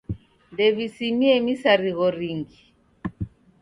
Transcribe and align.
Ndew'isimie 0.51 1.35
misarigho 1.45 2.07
ringi. 2.17 2.61